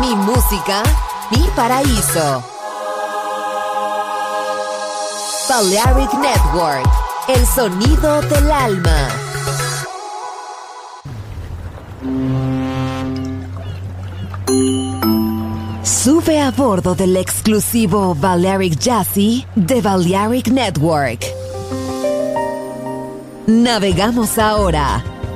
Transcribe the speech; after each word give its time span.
Mi 0.00 0.14
música, 0.14 0.82
mi 1.30 1.48
paraíso. 1.56 2.42
Balearic 5.48 6.12
Network, 6.14 6.88
el 7.26 7.46
sonido 7.46 8.20
del 8.22 8.50
alma. 8.50 9.08
Sube 15.82 16.40
a 16.40 16.50
bordo 16.52 16.94
del 16.94 17.16
exclusivo 17.16 18.14
Balearic 18.14 18.78
Jazzy 18.78 19.46
de 19.56 19.80
Balearic 19.80 20.48
Network. 20.48 21.24
Navegamos 23.46 24.38
ahora. 24.38 25.02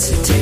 Take. 0.00 0.39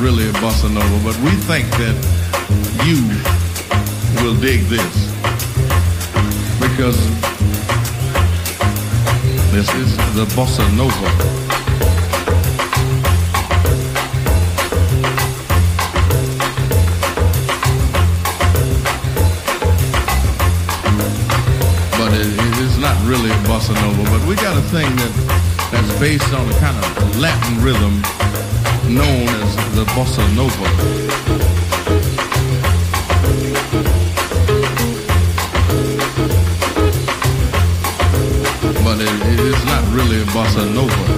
really 0.00 0.28
a 0.28 0.32
bossa 0.34 0.72
nova, 0.72 1.04
but 1.04 1.16
we 1.22 1.30
think 1.50 1.66
that 1.72 1.96
you 2.86 3.02
will 4.22 4.38
dig 4.40 4.60
this 4.66 4.94
because 6.60 6.98
this 9.50 9.68
is 9.74 9.96
the 10.14 10.24
bossa 10.36 10.62
nova. 10.76 11.10
But 21.98 22.12
it's 22.14 22.78
not 22.78 22.96
really 23.04 23.30
a 23.30 23.40
bossa 23.48 23.74
nova, 23.74 24.04
but 24.10 24.28
we 24.28 24.36
got 24.36 24.56
a 24.56 24.62
thing 24.70 24.88
that 24.96 25.68
that's 25.72 25.98
based 25.98 26.32
on 26.32 26.48
a 26.48 26.58
kind 26.60 26.76
of 26.76 27.18
Latin 27.18 27.64
rhythm 27.64 28.00
known 28.88 29.28
as 29.28 29.56
the 29.74 29.84
bossa 29.94 30.24
nova. 30.34 30.68
But 38.82 39.00
it, 39.00 39.32
it 39.32 39.40
is 39.40 39.64
not 39.66 39.84
really 39.94 40.24
bossa 40.32 40.64
nova. 40.74 41.17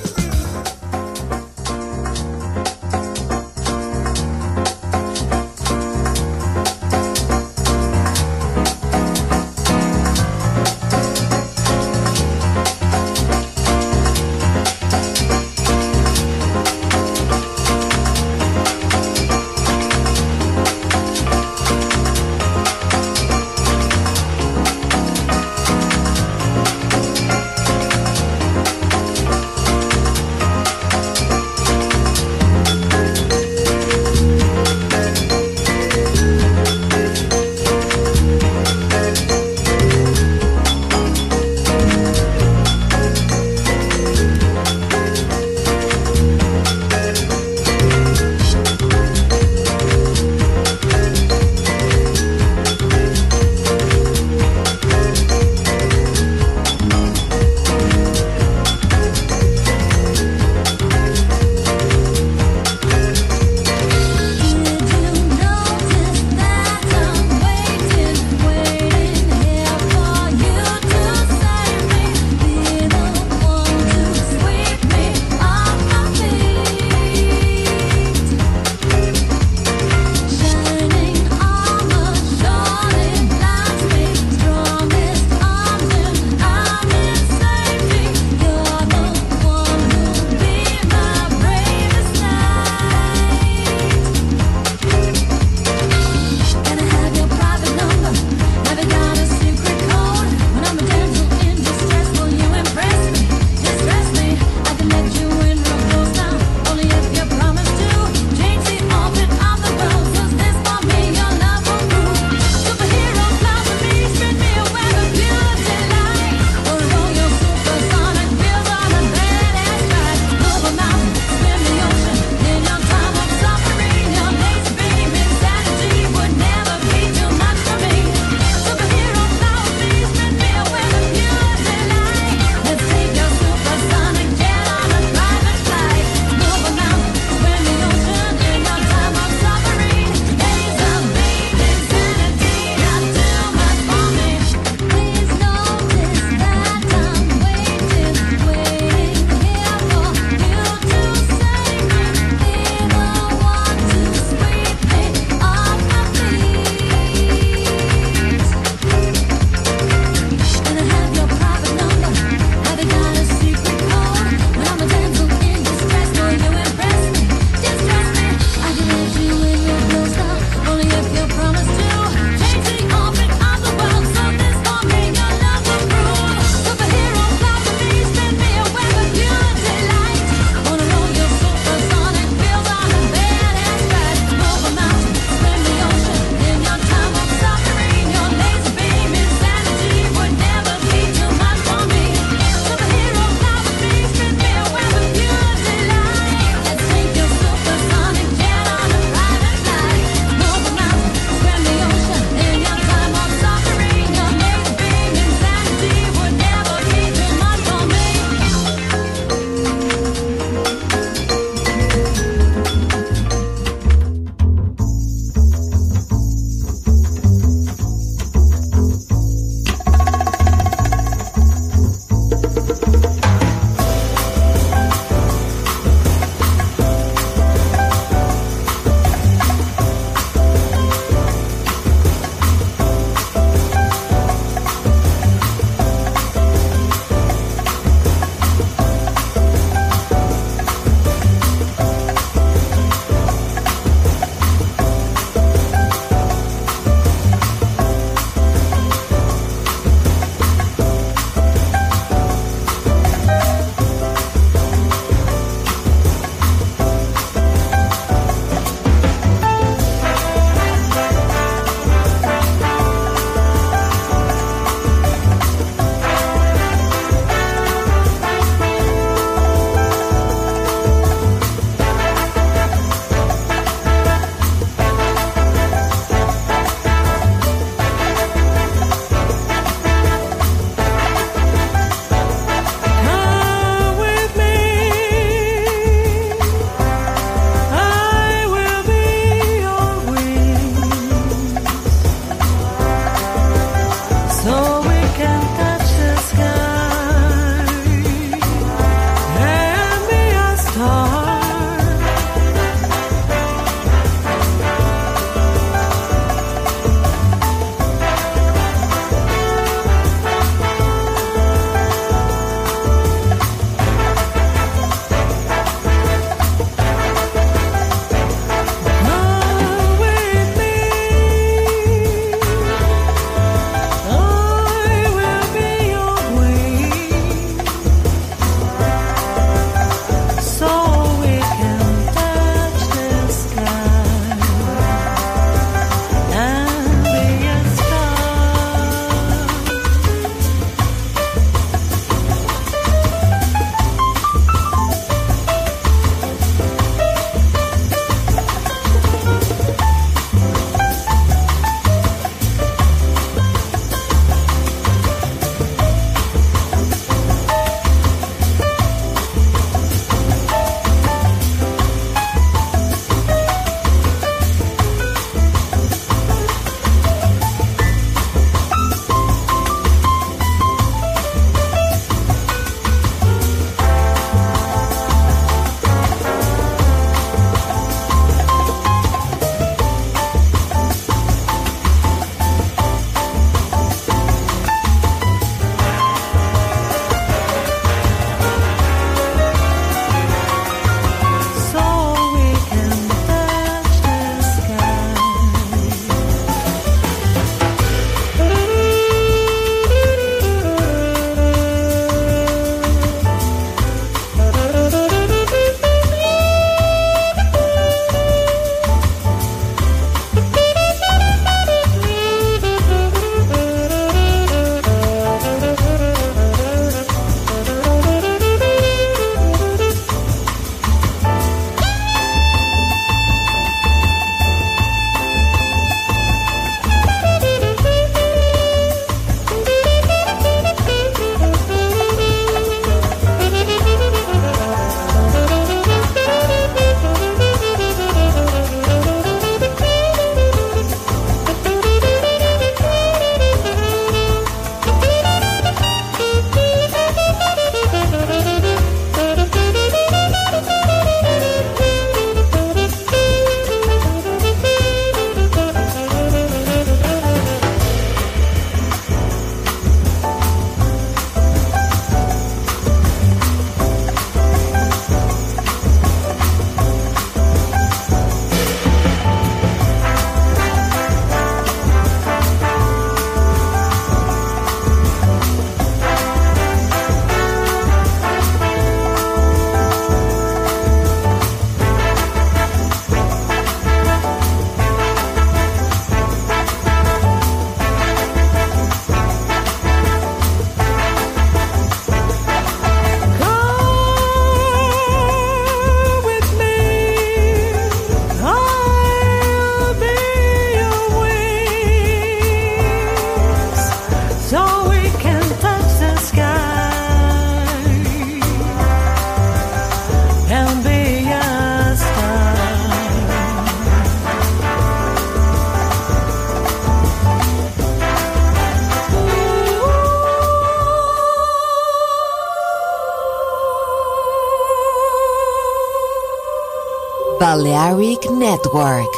Balearic 527.53 528.31
Network. 528.31 529.13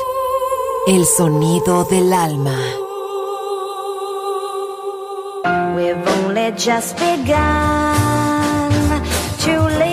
El 0.88 1.06
sonido 1.06 1.84
del 1.84 2.12
alma. 2.12 2.58
We've 5.76 6.08
only 6.17 6.52
just 6.58 6.98
begun 6.98 7.91
to 9.43 9.67
live. 9.78 9.92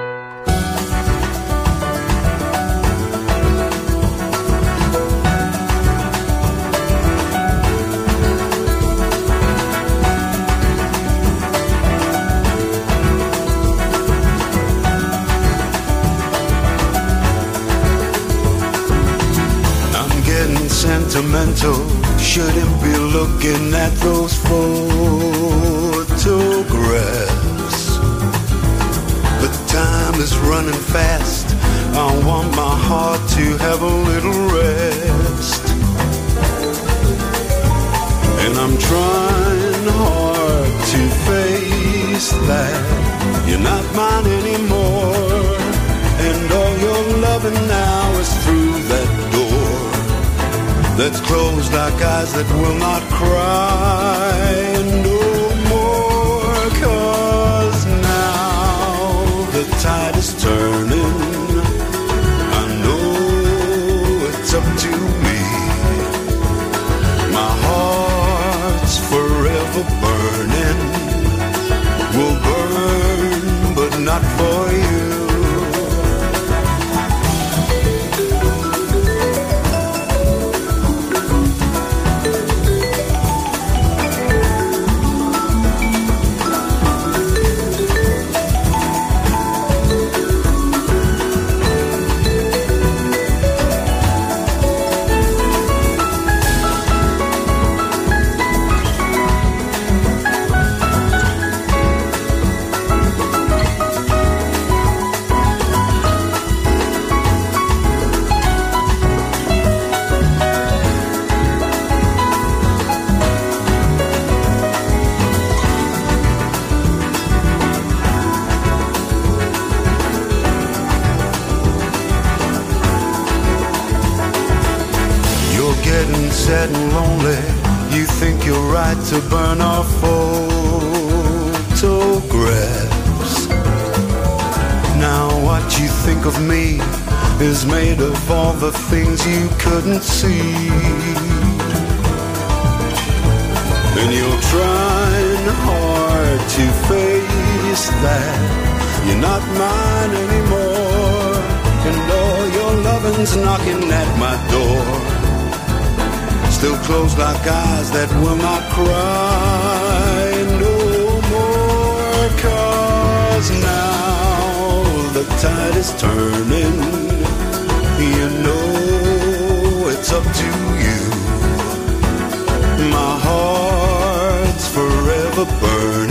a 175.41 175.45
burning 175.59 176.10